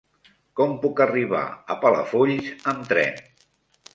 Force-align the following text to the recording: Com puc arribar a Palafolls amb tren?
Com 0.59 0.71
puc 0.85 1.01
arribar 1.05 1.41
a 1.75 1.77
Palafolls 1.85 2.49
amb 2.73 2.91
tren? 2.95 3.21